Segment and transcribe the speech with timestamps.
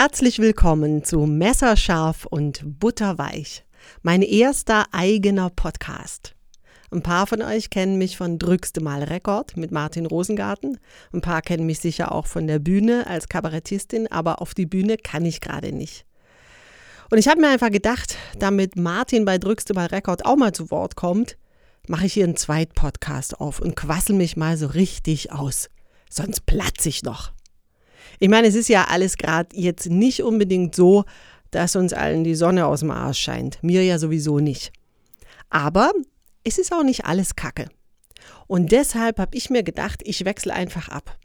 [0.00, 3.64] Herzlich willkommen zu Messerscharf und Butterweich,
[4.02, 6.36] mein erster eigener Podcast.
[6.92, 10.78] Ein paar von euch kennen mich von Drückste Mal Rekord mit Martin Rosengarten.
[11.12, 14.98] Ein paar kennen mich sicher auch von der Bühne als Kabarettistin, aber auf die Bühne
[14.98, 16.06] kann ich gerade nicht.
[17.10, 20.70] Und ich habe mir einfach gedacht, damit Martin bei Drückste Mal Rekord auch mal zu
[20.70, 21.36] Wort kommt,
[21.88, 25.68] mache ich hier einen Zweitpodcast auf und quassel mich mal so richtig aus.
[26.08, 27.32] Sonst platze ich noch.
[28.18, 31.04] Ich meine, es ist ja alles gerade jetzt nicht unbedingt so,
[31.50, 33.62] dass uns allen die Sonne aus dem Arsch scheint.
[33.62, 34.72] Mir ja sowieso nicht.
[35.50, 35.92] Aber
[36.44, 37.68] es ist auch nicht alles Kacke.
[38.46, 41.18] Und deshalb habe ich mir gedacht, ich wechsle einfach ab.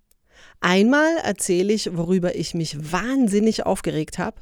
[0.62, 4.42] Einmal erzähle ich, worüber ich mich wahnsinnig aufgeregt habe.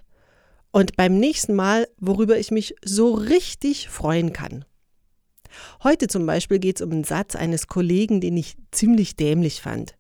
[0.71, 4.65] Und beim nächsten Mal, worüber ich mich so richtig freuen kann.
[5.83, 9.95] Heute zum Beispiel geht es um einen Satz eines Kollegen, den ich ziemlich dämlich fand.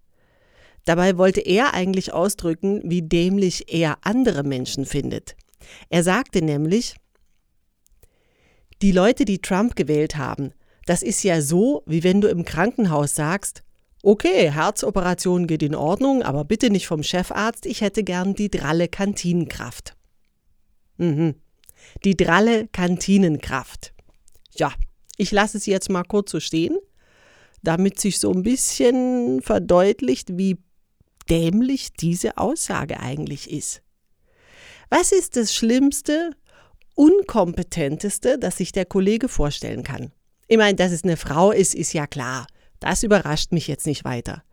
[0.85, 5.35] Dabei wollte er eigentlich ausdrücken, wie dämlich er andere Menschen findet.
[5.89, 6.95] Er sagte nämlich,
[8.81, 10.53] die Leute, die Trump gewählt haben,
[10.85, 13.63] das ist ja so, wie wenn du im Krankenhaus sagst,
[14.03, 18.87] okay, Herzoperation geht in Ordnung, aber bitte nicht vom Chefarzt, ich hätte gern die dralle
[18.87, 19.95] Kantinenkraft.
[20.97, 21.35] Mhm.
[22.03, 23.93] Die dralle Kantinenkraft.
[24.55, 24.73] Ja,
[25.17, 26.77] ich lasse es jetzt mal kurz so stehen,
[27.63, 30.57] damit sich so ein bisschen verdeutlicht, wie
[31.31, 33.81] dämlich diese Aussage eigentlich ist.
[34.89, 36.31] Was ist das Schlimmste,
[36.95, 40.11] Unkompetenteste, das sich der Kollege vorstellen kann?
[40.49, 42.45] Ich meine, dass es eine Frau ist, ist ja klar.
[42.81, 44.43] Das überrascht mich jetzt nicht weiter.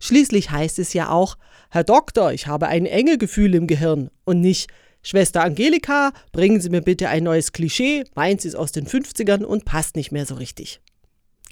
[0.00, 1.38] Schließlich heißt es ja auch,
[1.70, 4.70] Herr Doktor, ich habe ein enge Gefühl im Gehirn und nicht,
[5.02, 9.64] Schwester Angelika, bringen Sie mir bitte ein neues Klischee, meins ist aus den 50ern und
[9.64, 10.80] passt nicht mehr so richtig.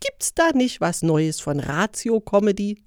[0.01, 2.84] Gibt's da nicht was Neues von Ratio-Comedy?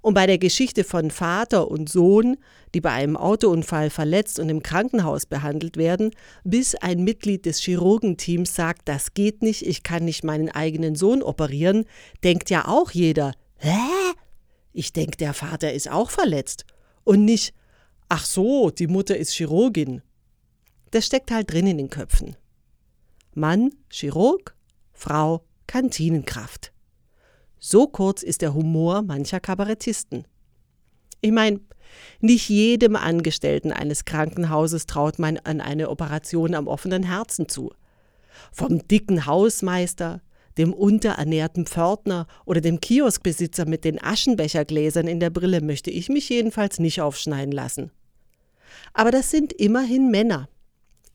[0.00, 2.36] Und bei der Geschichte von Vater und Sohn,
[2.74, 6.10] die bei einem Autounfall verletzt und im Krankenhaus behandelt werden,
[6.44, 11.22] bis ein Mitglied des Chirurgenteams sagt, das geht nicht, ich kann nicht meinen eigenen Sohn
[11.22, 11.84] operieren,
[12.22, 13.78] denkt ja auch jeder, hä?
[14.72, 16.64] Ich denke, der Vater ist auch verletzt.
[17.04, 17.54] Und nicht,
[18.08, 20.02] ach so, die Mutter ist Chirurgin.
[20.90, 22.36] Das steckt halt drin in den Köpfen.
[23.34, 24.54] Mann, Chirurg,
[24.92, 26.72] Frau, Kantinenkraft.
[27.60, 30.24] So kurz ist der Humor mancher Kabarettisten.
[31.20, 31.60] Ich meine,
[32.20, 37.72] nicht jedem Angestellten eines Krankenhauses traut man an eine Operation am offenen Herzen zu.
[38.52, 40.20] Vom dicken Hausmeister,
[40.58, 46.28] dem unterernährten Pförtner oder dem Kioskbesitzer mit den Aschenbechergläsern in der Brille möchte ich mich
[46.28, 47.90] jedenfalls nicht aufschneiden lassen.
[48.92, 50.48] Aber das sind immerhin Männer.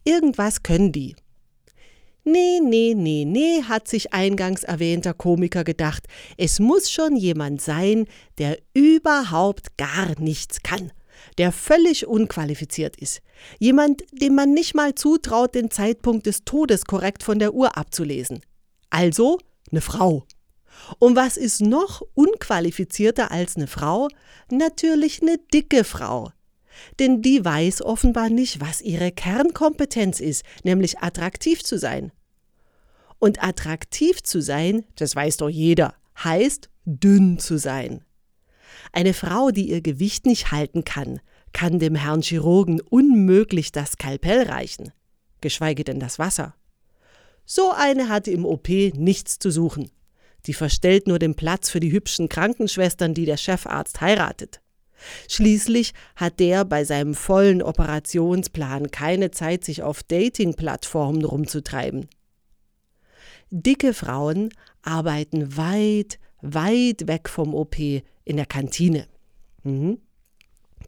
[0.06, 1.16] Irgendwas können die.
[2.26, 6.06] Nee, nee, nee, nee, hat sich eingangs erwähnter Komiker gedacht.
[6.38, 8.06] Es muss schon jemand sein,
[8.38, 10.94] der überhaupt gar nichts kann,
[11.38, 13.22] der völlig unqualifiziert ist.
[13.60, 18.40] Jemand, dem man nicht mal zutraut, den Zeitpunkt des Todes korrekt von der Uhr abzulesen.
[18.90, 19.38] Also
[19.70, 20.26] eine Frau.
[21.00, 24.08] Und was ist noch unqualifizierter als eine Frau?
[24.50, 26.32] Natürlich eine dicke Frau.
[27.00, 32.12] Denn die weiß offenbar nicht, was ihre Kernkompetenz ist, nämlich attraktiv zu sein.
[33.20, 38.04] Und attraktiv zu sein, das weiß doch jeder, heißt dünn zu sein.
[38.92, 41.20] Eine Frau, die ihr Gewicht nicht halten kann,
[41.54, 44.92] kann dem Herrn Chirurgen unmöglich das Skalpell reichen,
[45.42, 46.56] geschweige denn das Wasser.
[47.46, 49.92] So eine hatte im OP nichts zu suchen.
[50.46, 54.63] Die verstellt nur den Platz für die hübschen Krankenschwestern, die der Chefarzt heiratet.
[55.28, 62.08] Schließlich hat der bei seinem vollen Operationsplan keine Zeit, sich auf Dating-Plattformen rumzutreiben.
[63.50, 64.50] Dicke Frauen
[64.82, 69.08] arbeiten weit, weit weg vom OP in der Kantine.
[69.64, 70.00] Mhm.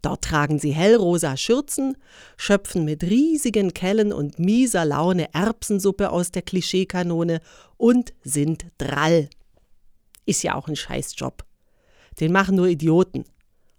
[0.02, 1.96] Dort tragen sie hellrosa Schürzen,
[2.36, 7.40] schöpfen mit riesigen Kellen und mieser Laune Erbsensuppe aus der Klischeekanone
[7.76, 9.28] und sind drall.
[10.26, 11.44] Ist ja auch ein Scheißjob.
[12.20, 13.24] Den machen nur Idioten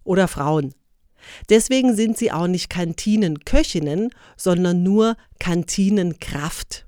[0.07, 0.73] oder Frauen.
[1.49, 6.85] Deswegen sind sie auch nicht Kantinenköchinnen, sondern nur Kantinenkraft.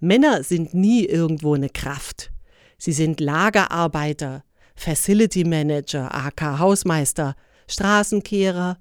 [0.00, 2.30] Männer sind nie irgendwo eine Kraft.
[2.78, 4.44] Sie sind Lagerarbeiter,
[4.74, 7.36] Facility Manager, AK Hausmeister,
[7.68, 8.76] Straßenkehrer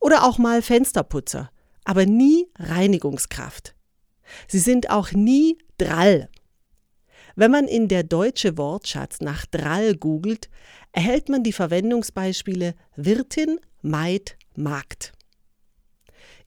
[0.00, 1.50] oder auch mal Fensterputzer,
[1.84, 3.74] aber nie Reinigungskraft.
[4.48, 6.28] Sie sind auch nie Drall.
[7.34, 10.50] Wenn man in der deutsche Wortschatz nach Drall googelt,
[10.92, 15.12] erhält man die Verwendungsbeispiele Wirtin, Maid, Magd.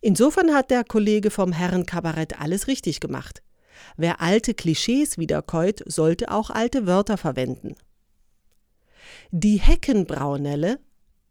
[0.01, 3.41] Insofern hat der Kollege vom Herrenkabarett alles richtig gemacht.
[3.97, 7.75] Wer alte Klischees wiederkäut, sollte auch alte Wörter verwenden.
[9.31, 10.79] Die Heckenbraunelle,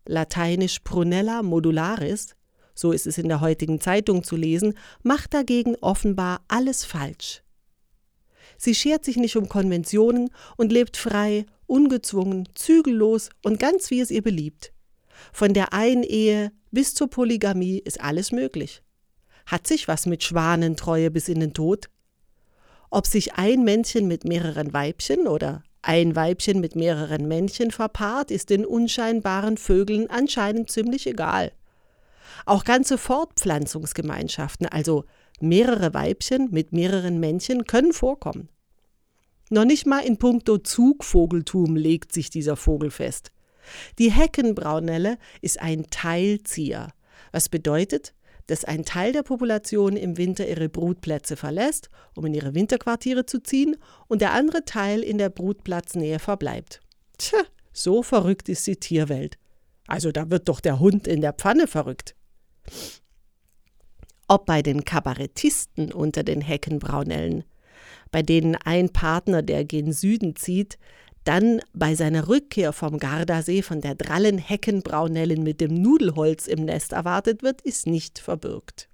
[0.06, 2.34] lateinisch Prunella modularis,
[2.74, 7.44] so ist es in der heutigen Zeitung zu lesen, macht dagegen offenbar alles falsch.
[8.56, 14.10] Sie schert sich nicht um Konventionen und lebt frei, ungezwungen, zügellos und ganz wie es
[14.10, 14.72] ihr beliebt.
[15.32, 18.82] Von der einen Ehe bis zur Polygamie ist alles möglich.
[19.46, 21.88] Hat sich was mit Schwanentreue bis in den Tod?
[22.90, 28.50] Ob sich ein Männchen mit mehreren Weibchen oder ein Weibchen mit mehreren Männchen verpaart, ist
[28.50, 31.52] den unscheinbaren Vögeln anscheinend ziemlich egal.
[32.46, 35.04] Auch ganze Fortpflanzungsgemeinschaften, also
[35.40, 38.48] mehrere Weibchen mit mehreren Männchen, können vorkommen.
[39.50, 43.31] Noch nicht mal in puncto Zugvogeltum legt sich dieser Vogel fest.
[43.98, 46.92] Die Heckenbraunelle ist ein Teilzieher,
[47.32, 48.14] was bedeutet,
[48.46, 53.42] dass ein Teil der Population im Winter ihre Brutplätze verlässt, um in ihre Winterquartiere zu
[53.42, 53.76] ziehen,
[54.06, 56.80] und der andere Teil in der Brutplatznähe verbleibt.
[57.16, 57.40] Tja,
[57.72, 59.38] so verrückt ist die Tierwelt.
[59.87, 62.14] Also da wird doch der Hund in der Pfanne verrückt.
[64.29, 67.44] Ob bei den Kabarettisten unter den Heckenbraunellen,
[68.11, 70.79] bei denen ein Partner, der gen Süden zieht,
[71.25, 76.93] dann bei seiner Rückkehr vom Gardasee von der drallen Heckenbraunellen mit dem Nudelholz im Nest
[76.93, 78.88] erwartet wird, ist nicht verbürgt.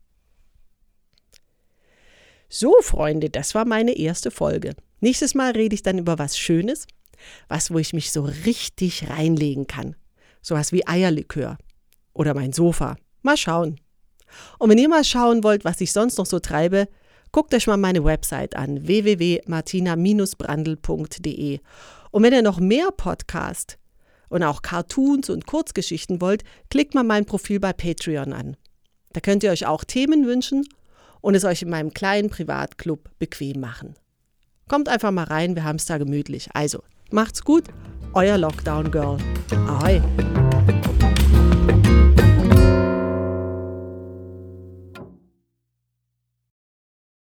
[2.49, 4.75] So, Freunde, das war meine erste Folge.
[5.01, 6.87] Nächstes Mal rede ich dann über was Schönes,
[7.49, 9.97] was, wo ich mich so richtig reinlegen kann.
[10.43, 11.59] Sowas wie Eierlikör.
[12.13, 12.97] Oder mein Sofa.
[13.23, 13.81] Mal schauen.
[14.59, 16.89] Und wenn ihr mal schauen wollt, was ich sonst noch so treibe,
[17.33, 21.61] guckt euch mal meine Website an www.martina-brandl.de
[22.11, 23.79] und wenn ihr noch mehr Podcast
[24.29, 28.57] und auch Cartoons und Kurzgeschichten wollt, klickt mal mein Profil bei Patreon an.
[29.13, 30.65] Da könnt ihr euch auch Themen wünschen
[31.21, 33.95] und es euch in meinem kleinen Privatclub bequem machen.
[34.69, 36.49] Kommt einfach mal rein, wir haben es da gemütlich.
[36.55, 37.65] Also, macht's gut,
[38.15, 39.19] euer Lockdown Girl.
[39.67, 40.01] Ahoi.